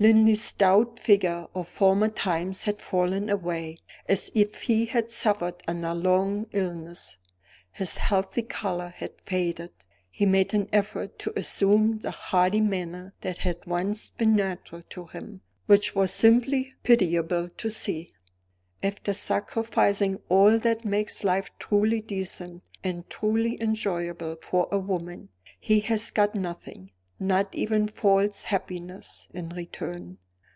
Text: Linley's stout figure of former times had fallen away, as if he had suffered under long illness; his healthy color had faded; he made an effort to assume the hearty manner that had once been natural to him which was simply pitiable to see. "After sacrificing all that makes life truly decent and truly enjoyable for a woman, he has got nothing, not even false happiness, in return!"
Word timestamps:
Linley's 0.00 0.44
stout 0.44 1.00
figure 1.00 1.48
of 1.56 1.66
former 1.66 2.06
times 2.06 2.62
had 2.62 2.80
fallen 2.80 3.28
away, 3.28 3.78
as 4.08 4.30
if 4.32 4.62
he 4.62 4.86
had 4.86 5.10
suffered 5.10 5.56
under 5.66 5.92
long 5.92 6.46
illness; 6.52 7.18
his 7.72 7.96
healthy 7.96 8.42
color 8.42 8.90
had 8.96 9.20
faded; 9.20 9.72
he 10.08 10.24
made 10.24 10.54
an 10.54 10.68
effort 10.72 11.18
to 11.18 11.36
assume 11.36 11.98
the 11.98 12.12
hearty 12.12 12.60
manner 12.60 13.12
that 13.22 13.38
had 13.38 13.66
once 13.66 14.10
been 14.10 14.36
natural 14.36 14.82
to 14.88 15.06
him 15.06 15.40
which 15.66 15.96
was 15.96 16.12
simply 16.12 16.74
pitiable 16.84 17.48
to 17.56 17.68
see. 17.68 18.12
"After 18.84 19.12
sacrificing 19.12 20.20
all 20.28 20.60
that 20.60 20.84
makes 20.84 21.24
life 21.24 21.50
truly 21.58 22.02
decent 22.02 22.62
and 22.84 23.10
truly 23.10 23.60
enjoyable 23.60 24.36
for 24.40 24.68
a 24.70 24.78
woman, 24.78 25.30
he 25.58 25.80
has 25.80 26.12
got 26.12 26.36
nothing, 26.36 26.92
not 27.20 27.52
even 27.52 27.88
false 27.88 28.42
happiness, 28.42 29.26
in 29.34 29.48
return!" 29.48 30.16